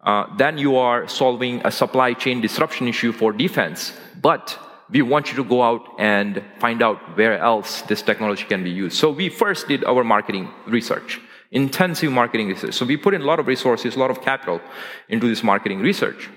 uh, 0.00 0.24
then 0.36 0.58
you 0.58 0.76
are 0.76 1.08
solving 1.08 1.60
a 1.64 1.70
supply 1.70 2.12
chain 2.14 2.40
disruption 2.40 2.88
issue 2.88 3.12
for 3.12 3.32
defense. 3.32 3.92
But 4.20 4.58
we 4.90 5.02
want 5.02 5.30
you 5.30 5.36
to 5.36 5.44
go 5.44 5.62
out 5.62 5.86
and 5.98 6.42
find 6.58 6.82
out 6.82 7.16
where 7.16 7.38
else 7.38 7.82
this 7.82 8.02
technology 8.02 8.44
can 8.44 8.64
be 8.64 8.70
used. 8.70 8.96
So 8.96 9.10
we 9.10 9.28
first 9.28 9.68
did 9.68 9.84
our 9.84 10.02
marketing 10.02 10.48
research, 10.66 11.20
intensive 11.50 12.10
marketing 12.10 12.48
research. 12.48 12.74
So 12.74 12.86
we 12.86 12.96
put 12.96 13.14
in 13.14 13.22
a 13.22 13.24
lot 13.24 13.38
of 13.38 13.46
resources, 13.46 13.96
a 13.96 13.98
lot 13.98 14.10
of 14.10 14.22
capital 14.22 14.60
into 15.08 15.28
this 15.28 15.42
marketing 15.42 15.80
research. 15.80 16.30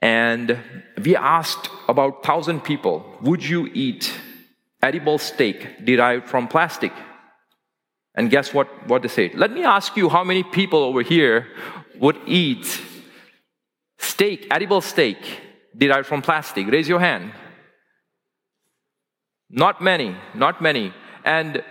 And 0.00 0.58
we 1.02 1.16
asked 1.16 1.70
about 1.88 2.18
1,000 2.18 2.60
people, 2.62 3.04
would 3.22 3.42
you 3.42 3.68
eat 3.72 4.12
edible 4.82 5.18
steak 5.18 5.84
derived 5.84 6.28
from 6.28 6.48
plastic? 6.48 6.92
And 8.18 8.30
guess 8.30 8.52
what, 8.52 8.66
what 8.88 9.02
they 9.02 9.08
said? 9.08 9.36
Let 9.36 9.52
me 9.52 9.62
ask 9.62 9.96
you 9.96 10.08
how 10.08 10.24
many 10.24 10.42
people 10.42 10.80
over 10.80 11.02
here 11.02 11.46
would 12.00 12.18
eat 12.26 12.66
steak, 13.96 14.48
edible 14.50 14.80
steak, 14.80 15.18
derived 15.76 16.08
from 16.08 16.20
plastic? 16.20 16.66
Raise 16.66 16.88
your 16.88 16.98
hand. 16.98 17.30
Not 19.48 19.80
many, 19.80 20.16
not 20.34 20.60
many. 20.60 20.92
And 21.24 21.62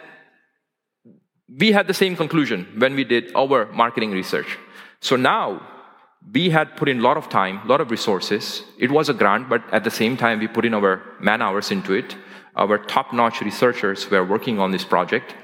we 1.60 1.74
had 1.74 1.86
the 1.86 1.94
same 1.94 2.16
conclusion 2.16 2.66
when 2.78 2.96
we 2.96 3.04
did 3.04 3.36
our 3.36 3.70
marketing 3.74 4.12
research. 4.12 4.58
So 5.02 5.18
now 5.18 5.62
we 6.34 6.50
had 6.50 6.78
put 6.78 6.88
in 6.88 7.00
a 7.00 7.02
lot 7.02 7.18
of 7.18 7.28
time, 7.28 7.60
a 7.66 7.68
lot 7.68 7.82
of 7.82 7.92
resources. 7.92 8.64
It 8.80 8.90
was 8.90 9.10
a 9.10 9.14
grant, 9.14 9.50
but 9.50 9.64
at 9.74 9.84
the 9.84 9.92
same 9.92 10.16
time, 10.16 10.40
we 10.40 10.48
put 10.48 10.64
in 10.64 10.74
our 10.74 11.02
man 11.20 11.42
hours 11.42 11.72
into 11.72 11.92
it. 11.92 12.16
Our 12.56 12.78
top 12.78 13.12
notch 13.12 13.42
researchers 13.42 14.10
were 14.10 14.24
working 14.24 14.62
on 14.62 14.72
this 14.72 14.86
project. 14.86 15.36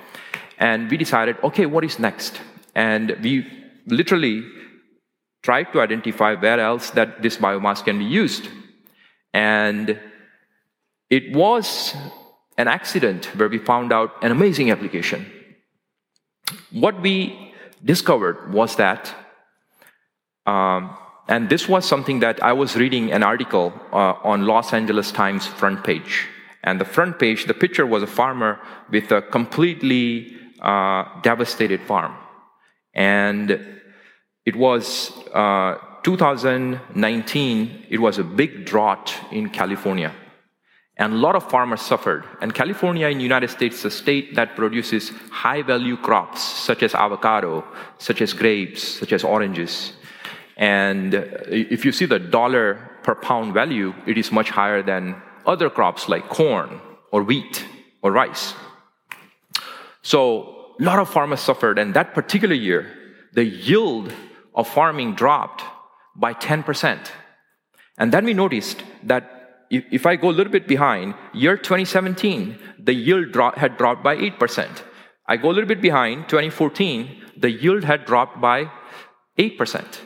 And 0.58 0.90
we 0.90 0.98
decided, 0.98 1.38
okay, 1.44 1.66
what 1.66 1.84
is 1.84 2.00
next? 2.00 2.40
And 2.76 3.16
we 3.22 3.46
literally 3.88 4.46
tried 5.42 5.72
to 5.74 5.82
identify 5.82 6.36
where 6.36 6.60
else 6.60 6.92
that 6.92 7.22
this 7.22 7.38
biomass 7.38 7.84
can 7.84 8.00
be 8.00 8.06
used. 8.06 8.48
And 9.34 10.00
it 11.10 11.36
was 11.36 11.96
an 12.58 12.68
accident 12.68 13.26
where 13.36 13.50
we 13.50 13.58
found 13.58 13.92
out 13.92 14.12
an 14.24 14.32
amazing 14.32 14.72
application. 14.72 15.26
What 16.72 17.02
we 17.02 17.54
discovered 17.84 18.54
was 18.54 18.76
that, 18.78 19.14
um, 20.46 20.96
and 21.28 21.50
this 21.50 21.68
was 21.68 21.86
something 21.86 22.20
that 22.20 22.42
I 22.44 22.54
was 22.54 22.76
reading 22.76 23.12
an 23.12 23.24
article 23.24 23.74
uh, 23.92 24.14
on 24.24 24.46
Los 24.46 24.74
Angeles 24.74 25.12
Times 25.12 25.46
front 25.46 25.84
page. 25.84 26.28
And 26.64 26.80
the 26.80 26.86
front 26.86 27.20
page, 27.20 27.46
the 27.46 27.54
picture 27.54 27.86
was 27.86 28.04
a 28.04 28.08
farmer 28.08 28.60
with 28.90 29.12
a 29.12 29.22
completely 29.22 30.38
uh, 30.64 31.22
devastated 31.22 31.82
farm. 31.82 32.16
And 32.94 33.60
it 34.46 34.56
was 34.56 35.12
uh, 35.34 35.78
2019, 36.04 37.86
it 37.90 37.98
was 38.00 38.18
a 38.18 38.24
big 38.24 38.66
drought 38.66 39.14
in 39.32 39.50
California. 39.50 40.14
And 40.96 41.14
a 41.14 41.18
lot 41.18 41.36
of 41.36 41.50
farmers 41.50 41.82
suffered. 41.82 42.24
And 42.40 42.54
California 42.54 43.08
in 43.08 43.18
the 43.18 43.24
United 43.24 43.50
States 43.50 43.80
is 43.80 43.86
a 43.86 43.92
state 43.92 44.36
that 44.36 44.56
produces 44.56 45.10
high 45.32 45.64
value 45.64 45.98
crops 45.98 46.42
such 46.42 46.84
as 46.84 46.94
avocado, 46.94 47.66
such 47.98 48.22
as 48.22 48.32
grapes, 48.34 48.84
such 48.84 49.12
as 49.12 49.24
oranges. 49.24 49.94
And 50.56 51.16
if 51.48 51.84
you 51.84 51.92
see 51.92 52.06
the 52.06 52.20
dollar 52.20 52.92
per 53.02 53.16
pound 53.16 53.54
value, 53.54 53.94
it 54.06 54.18
is 54.18 54.32
much 54.32 54.52
higher 54.52 54.84
than 54.84 55.22
other 55.46 55.70
crops 55.70 56.08
like 56.08 56.30
corn 56.30 56.80
or 57.12 57.24
wheat 57.24 57.66
or 58.04 58.12
rice. 58.12 58.54
So 60.04 60.76
a 60.80 60.84
lot 60.84 61.00
of 61.00 61.10
farmers 61.10 61.40
suffered, 61.40 61.80
and 61.80 61.94
that 61.94 62.14
particular 62.14 62.54
year, 62.54 62.94
the 63.34 63.46
yield 63.46 64.14
of 64.54 64.68
farming 64.68 65.16
dropped 65.16 65.64
by 66.16 66.34
10%. 66.34 67.10
And 67.98 68.12
then 68.12 68.26
we 68.26 68.34
noticed 68.34 68.84
that 69.04 69.66
if, 69.70 70.06
I 70.06 70.18
go 70.18 70.30
a 70.30 70.38
little 70.38 70.52
bit 70.52 70.68
behind, 70.68 71.16
year 71.34 71.58
2017, 71.58 72.60
the 72.78 72.94
yield 72.94 73.36
had 73.56 73.78
dropped 73.78 74.04
by 74.04 74.16
8%. 74.18 74.84
I 75.26 75.38
go 75.38 75.50
a 75.50 75.54
little 75.54 75.68
bit 75.68 75.82
behind, 75.82 76.30
2014, 76.30 77.24
the 77.38 77.50
yield 77.50 77.84
had 77.84 78.06
dropped 78.06 78.40
by 78.40 78.70
8%. 79.40 80.00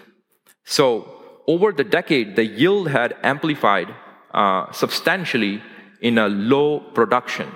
So 0.64 1.42
over 1.48 1.72
the 1.72 1.84
decade, 1.84 2.36
the 2.36 2.46
yield 2.46 2.90
had 2.90 3.16
amplified 3.24 3.94
uh, 4.34 4.72
substantially 4.72 5.62
in 6.02 6.18
a 6.18 6.30
low 6.30 6.80
production. 6.80 7.50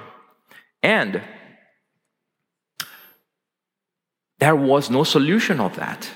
And 0.81 1.21
there 4.41 4.55
was 4.55 4.89
no 4.89 5.03
solution 5.03 5.59
of 5.59 5.75
that. 5.75 6.09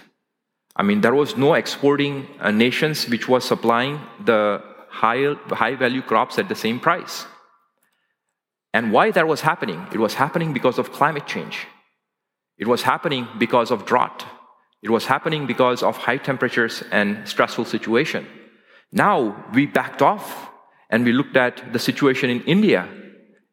I 0.75 0.82
mean, 0.84 1.01
there 1.01 1.13
was 1.13 1.38
no 1.38 1.53
exporting 1.53 2.27
uh, 2.41 2.50
nations 2.50 3.08
which 3.08 3.29
was 3.29 3.46
supplying 3.46 4.01
the 4.25 4.62
high, 4.89 5.36
high 5.50 5.75
value 5.75 6.01
crops 6.01 6.39
at 6.39 6.50
the 6.50 6.55
same 6.55 6.79
price. 6.79 7.27
And 8.74 8.91
why 8.91 9.12
that 9.12 9.27
was 9.27 9.41
happening? 9.41 9.88
It 9.94 10.00
was 10.00 10.15
happening 10.15 10.53
because 10.53 10.79
of 10.79 10.91
climate 10.91 11.27
change. 11.27 11.67
It 12.58 12.67
was 12.67 12.82
happening 12.82 13.27
because 13.38 13.70
of 13.70 13.86
drought. 13.86 14.25
It 14.82 14.89
was 14.89 15.05
happening 15.05 15.46
because 15.46 15.84
of 15.84 15.96
high 15.96 16.17
temperatures 16.17 16.84
and 16.91 17.27
stressful 17.27 17.65
situation. 17.65 18.25
Now 18.91 19.46
we 19.53 19.67
backed 19.67 20.01
off 20.01 20.50
and 20.89 21.05
we 21.05 21.13
looked 21.13 21.38
at 21.38 21.74
the 21.74 21.79
situation 21.79 22.29
in 22.29 22.41
India, 22.41 22.88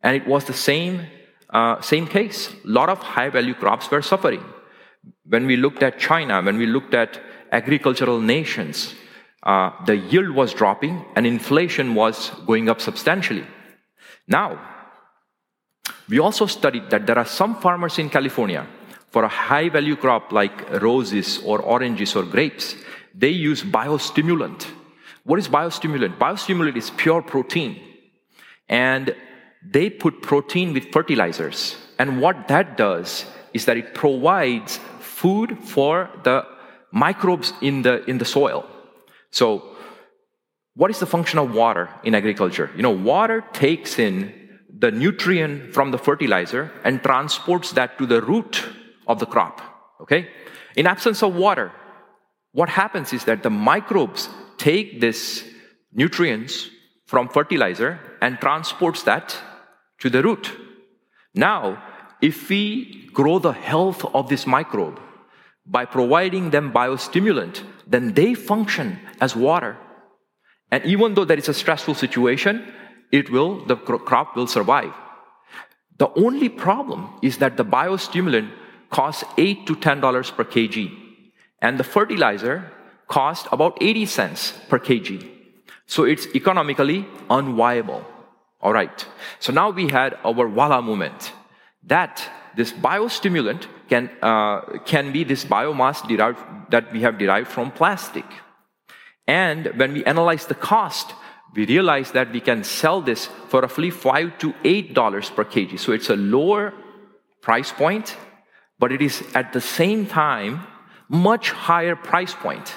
and 0.02 0.16
it 0.16 0.26
was 0.26 0.44
the 0.44 0.52
same, 0.52 1.06
uh, 1.50 1.80
same 1.80 2.06
case. 2.06 2.54
A 2.64 2.68
lot 2.68 2.88
of 2.88 2.98
high 2.98 3.28
value 3.28 3.54
crops 3.54 3.90
were 3.90 4.02
suffering. 4.02 4.42
When 5.28 5.46
we 5.46 5.56
looked 5.56 5.82
at 5.82 5.98
China, 5.98 6.42
when 6.42 6.58
we 6.58 6.66
looked 6.66 6.94
at 6.94 7.20
agricultural 7.50 8.20
nations, 8.20 8.94
uh, 9.42 9.70
the 9.86 9.96
yield 9.96 10.30
was 10.30 10.54
dropping 10.54 11.04
and 11.16 11.26
inflation 11.26 11.94
was 11.94 12.30
going 12.46 12.68
up 12.68 12.80
substantially. 12.80 13.46
Now, 14.28 14.60
we 16.08 16.18
also 16.18 16.46
studied 16.46 16.90
that 16.90 17.06
there 17.06 17.18
are 17.18 17.26
some 17.26 17.60
farmers 17.60 17.98
in 17.98 18.08
California 18.08 18.66
for 19.12 19.24
a 19.24 19.28
high 19.28 19.68
value 19.68 19.94
crop 19.94 20.32
like 20.32 20.70
roses 20.80 21.38
or 21.44 21.60
oranges 21.60 22.16
or 22.16 22.22
grapes, 22.22 22.74
they 23.14 23.28
use 23.28 23.62
biostimulant. 23.62 24.66
What 25.24 25.38
is 25.38 25.48
biostimulant? 25.48 26.18
Biostimulant 26.18 26.76
is 26.76 26.90
pure 26.90 27.20
protein. 27.20 27.78
And 28.70 29.14
they 29.62 29.90
put 29.90 30.22
protein 30.22 30.72
with 30.72 30.90
fertilizers. 30.90 31.76
And 31.98 32.22
what 32.22 32.48
that 32.48 32.78
does 32.78 33.26
is 33.52 33.66
that 33.66 33.76
it 33.76 33.94
provides 33.94 34.80
food 35.22 35.58
for 35.74 36.10
the 36.24 36.44
microbes 36.90 37.52
in 37.60 37.82
the, 37.82 37.94
in 38.10 38.18
the 38.18 38.24
soil. 38.24 38.60
So, 39.30 39.46
what 40.74 40.90
is 40.90 40.98
the 40.98 41.06
function 41.06 41.38
of 41.38 41.54
water 41.54 41.88
in 42.02 42.14
agriculture? 42.14 42.70
You 42.76 42.82
know, 42.82 42.96
water 43.12 43.44
takes 43.52 43.98
in 43.98 44.12
the 44.76 44.90
nutrient 44.90 45.74
from 45.74 45.90
the 45.90 45.98
fertilizer 45.98 46.72
and 46.82 47.02
transports 47.02 47.72
that 47.72 47.98
to 47.98 48.06
the 48.06 48.20
root 48.20 48.64
of 49.06 49.18
the 49.18 49.26
crop. 49.26 49.60
Okay? 50.00 50.28
In 50.76 50.86
absence 50.86 51.22
of 51.22 51.36
water, 51.36 51.70
what 52.52 52.68
happens 52.68 53.12
is 53.12 53.24
that 53.24 53.42
the 53.42 53.50
microbes 53.50 54.28
take 54.56 55.00
this 55.00 55.44
nutrients 55.92 56.68
from 57.06 57.28
fertilizer 57.28 58.00
and 58.20 58.40
transports 58.40 59.02
that 59.04 59.36
to 60.00 60.10
the 60.10 60.22
root. 60.22 60.50
Now, 61.34 61.82
if 62.20 62.48
we 62.48 63.08
grow 63.12 63.38
the 63.38 63.52
health 63.52 64.04
of 64.14 64.28
this 64.28 64.46
microbe 64.46 64.98
by 65.66 65.84
providing 65.84 66.50
them 66.50 66.72
biostimulant, 66.72 67.62
then 67.86 68.14
they 68.14 68.34
function 68.34 68.98
as 69.20 69.36
water. 69.36 69.76
And 70.70 70.84
even 70.84 71.14
though 71.14 71.24
that 71.24 71.38
is 71.38 71.48
a 71.48 71.54
stressful 71.54 71.94
situation, 71.94 72.72
it 73.10 73.30
will, 73.30 73.64
the 73.66 73.76
crop 73.76 74.34
will 74.34 74.46
survive. 74.46 74.92
The 75.98 76.10
only 76.14 76.48
problem 76.48 77.10
is 77.22 77.38
that 77.38 77.56
the 77.56 77.64
biostimulant 77.64 78.50
costs 78.90 79.24
8 79.36 79.66
to 79.66 79.76
$10 79.76 80.36
per 80.36 80.44
kg, 80.44 80.90
and 81.60 81.78
the 81.78 81.84
fertilizer 81.84 82.72
cost 83.08 83.46
about 83.52 83.76
80 83.80 84.06
cents 84.06 84.52
per 84.68 84.78
kg. 84.78 85.28
So 85.86 86.04
it's 86.04 86.26
economically 86.34 87.06
unviable. 87.28 88.04
All 88.60 88.72
right. 88.72 89.06
So 89.40 89.52
now 89.52 89.70
we 89.70 89.88
had 89.88 90.16
our 90.24 90.48
voila 90.48 90.80
moment 90.80 91.32
that 91.84 92.22
this 92.56 92.72
biostimulant 92.72 93.66
can, 93.92 94.04
uh, 94.22 94.60
can 94.92 95.12
be 95.12 95.22
this 95.24 95.44
biomass 95.44 96.06
derived, 96.08 96.40
that 96.70 96.92
we 96.92 97.00
have 97.06 97.18
derived 97.18 97.48
from 97.56 97.70
plastic. 97.70 98.28
And 99.26 99.60
when 99.80 99.92
we 99.92 100.04
analyze 100.04 100.46
the 100.46 100.58
cost, 100.72 101.14
we 101.54 101.66
realize 101.66 102.12
that 102.12 102.32
we 102.32 102.40
can 102.40 102.64
sell 102.64 103.00
this 103.00 103.28
for 103.48 103.60
roughly 103.60 103.90
five 103.90 104.28
to 104.38 104.54
eight 104.64 104.94
dollars 105.00 105.30
per 105.36 105.44
kg. 105.44 105.78
So 105.78 105.92
it's 105.92 106.10
a 106.10 106.16
lower 106.16 106.72
price 107.42 107.72
point 107.72 108.16
but 108.82 108.90
it 108.90 109.00
is 109.00 109.22
at 109.32 109.52
the 109.52 109.60
same 109.60 110.06
time 110.06 110.66
much 111.08 111.52
higher 111.52 111.94
price 111.94 112.34
point 112.34 112.74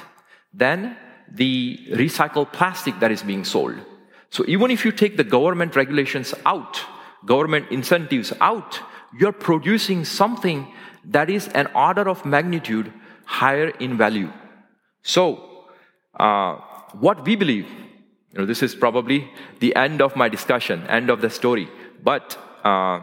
than 0.53 0.95
the 1.31 1.79
recycled 1.93 2.53
plastic 2.53 2.99
that 2.99 3.11
is 3.11 3.23
being 3.23 3.43
sold. 3.43 3.73
So 4.29 4.45
even 4.47 4.69
if 4.69 4.85
you 4.85 4.91
take 4.91 5.17
the 5.17 5.23
government 5.23 5.75
regulations 5.75 6.35
out, 6.45 6.79
government 7.25 7.71
incentives 7.71 8.31
out, 8.39 8.79
you're 9.19 9.31
producing 9.49 10.05
something 10.05 10.71
that 11.09 11.29
is 11.29 11.47
an 11.49 11.67
order 11.75 12.07
of 12.09 12.25
magnitude 12.25 12.91
higher 13.25 13.69
in 13.69 13.97
value. 13.97 14.31
So, 15.03 15.65
uh, 16.19 16.55
what 16.93 17.25
we 17.25 17.35
believe, 17.35 17.67
you 18.31 18.39
know, 18.39 18.45
this 18.45 18.63
is 18.63 18.75
probably 18.75 19.29
the 19.59 19.75
end 19.75 20.01
of 20.01 20.15
my 20.15 20.29
discussion, 20.29 20.85
end 20.87 21.09
of 21.09 21.21
the 21.21 21.29
story, 21.29 21.67
but 22.03 22.37
uh, 22.63 23.01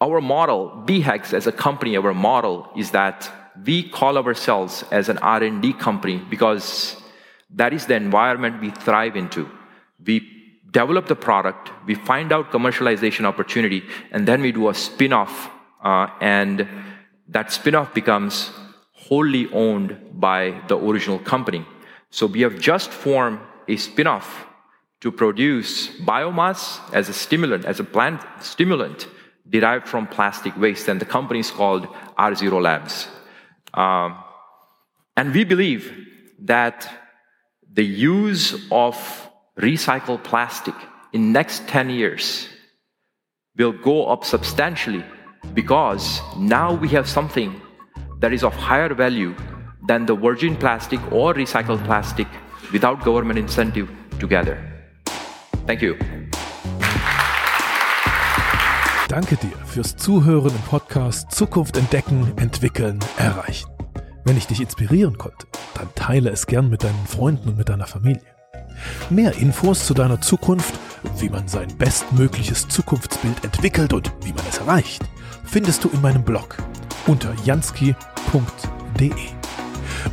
our 0.00 0.20
model, 0.20 0.82
BeeHex 0.86 1.32
as 1.32 1.46
a 1.46 1.52
company, 1.52 1.96
our 1.96 2.14
model 2.14 2.68
is 2.76 2.90
that 2.90 3.30
we 3.64 3.88
call 3.88 4.18
ourselves 4.18 4.84
as 4.90 5.08
an 5.08 5.18
R&D 5.18 5.74
company 5.74 6.16
because 6.30 6.96
that 7.50 7.72
is 7.72 7.86
the 7.86 7.94
environment 7.94 8.60
we 8.60 8.70
thrive 8.70 9.16
into. 9.16 9.48
We 10.04 10.28
develop 10.70 11.06
the 11.06 11.16
product, 11.16 11.70
we 11.86 11.94
find 11.94 12.32
out 12.32 12.50
commercialization 12.50 13.24
opportunity, 13.24 13.82
and 14.10 14.26
then 14.26 14.40
we 14.40 14.52
do 14.52 14.70
a 14.70 14.74
spin-off, 14.74 15.50
uh, 15.82 16.08
and 16.20 16.68
that 17.28 17.52
spin-off 17.52 17.92
becomes 17.94 18.50
wholly 18.92 19.50
owned 19.52 19.98
by 20.12 20.60
the 20.68 20.76
original 20.78 21.18
company. 21.18 21.66
So 22.10 22.26
we 22.26 22.42
have 22.42 22.58
just 22.58 22.90
formed 22.90 23.40
a 23.68 23.76
spin-off 23.76 24.46
to 25.00 25.10
produce 25.10 25.88
biomass 26.00 26.80
as 26.94 27.08
a 27.08 27.12
stimulant, 27.12 27.64
as 27.64 27.80
a 27.80 27.84
plant 27.84 28.20
stimulant, 28.40 29.08
derived 29.48 29.88
from 29.88 30.06
plastic 30.06 30.56
waste, 30.56 30.88
and 30.88 31.00
the 31.00 31.04
company 31.04 31.40
is 31.40 31.50
called 31.50 31.86
R0 32.16 32.62
Labs. 32.62 33.08
Um, 33.74 34.16
and 35.16 35.34
we 35.34 35.44
believe 35.44 36.06
that 36.40 36.88
the 37.72 37.84
use 37.84 38.54
of 38.70 38.96
recycled 39.58 40.22
plastic 40.22 40.74
in 41.12 41.32
next 41.32 41.66
10 41.68 41.90
years 41.90 42.48
will 43.56 43.72
go 43.72 44.06
up 44.06 44.24
substantially 44.24 45.04
because 45.54 46.20
now 46.38 46.72
we 46.72 46.88
have 46.88 47.08
something 47.08 47.60
that 48.20 48.32
is 48.32 48.42
of 48.42 48.54
higher 48.54 48.94
value 48.94 49.34
than 49.86 50.06
the 50.06 50.14
virgin 50.14 50.56
plastic 50.56 51.00
or 51.12 51.34
recycled 51.34 51.82
plastic 51.84 52.26
without 52.72 53.04
government 53.04 53.38
incentive 53.38 53.88
together. 54.18 54.56
Thank 55.66 55.82
you. 55.82 55.96
Danke 59.08 59.36
dir 59.36 59.52
fürs 59.66 59.96
Zuhören 59.96 60.50
im 60.50 60.62
Podcast 60.70 61.30
Zukunft 61.32 61.76
entdecken, 61.76 62.32
entwickeln, 62.36 62.98
erreichen. 63.18 63.68
Wenn 64.24 64.38
ich 64.38 64.46
dich 64.46 64.60
inspirieren 64.60 65.18
konnte, 65.18 65.46
dann 65.74 65.88
teile 65.94 66.30
es 66.30 66.46
gern 66.46 66.70
mit 66.70 66.82
deinen 66.82 67.06
Freunden 67.06 67.50
und 67.50 67.58
mit 67.58 67.68
deiner 67.68 67.86
Familie. 67.86 68.22
Mehr 69.10 69.36
Infos 69.36 69.86
zu 69.86 69.94
deiner 69.94 70.20
Zukunft, 70.20 70.74
wie 71.18 71.28
man 71.28 71.46
sein 71.46 71.68
bestmögliches 71.76 72.68
Zukunftsbild 72.68 73.44
entwickelt 73.44 73.92
und 73.92 74.12
wie 74.22 74.32
man 74.32 74.44
es 74.48 74.58
erreicht, 74.58 75.02
findest 75.44 75.84
du 75.84 75.88
in 75.90 76.00
meinem 76.00 76.22
Blog 76.22 76.56
unter 77.06 77.34
jansky.de. 77.44 79.12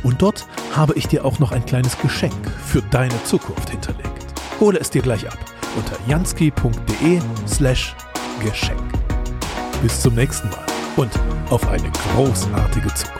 Und 0.02 0.22
dort 0.22 0.46
habe 0.74 0.94
ich 0.94 1.08
dir 1.08 1.24
auch 1.24 1.38
noch 1.38 1.52
ein 1.52 1.64
kleines 1.64 1.98
Geschenk 1.98 2.50
für 2.64 2.82
deine 2.90 3.22
Zukunft 3.24 3.70
hinterlegt. 3.70 4.10
Hole 4.60 4.78
es 4.78 4.90
dir 4.90 5.02
gleich 5.02 5.26
ab 5.26 5.38
unter 5.76 5.96
jansky.de 6.06 7.20
slash 7.46 7.94
Geschenk. 8.40 8.80
Bis 9.82 10.00
zum 10.00 10.14
nächsten 10.14 10.48
Mal 10.50 10.66
und 10.96 11.10
auf 11.50 11.66
eine 11.68 11.90
großartige 12.14 12.92
Zukunft. 12.94 13.19